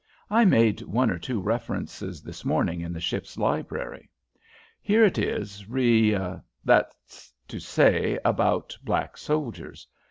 "I 0.31 0.45
made 0.45 0.81
one 0.81 1.11
or 1.11 1.19
two 1.19 1.39
references 1.39 2.23
this 2.23 2.43
morning 2.43 2.81
in 2.81 2.91
the 2.91 2.99
ship's 2.99 3.37
library. 3.37 4.09
Here 4.81 5.05
it 5.05 5.19
is 5.19 5.69
re 5.69 6.17
that's 6.65 7.31
to 7.49 7.59
say, 7.59 8.17
about 8.25 8.75
black 8.83 9.15
soldiers. 9.15 9.85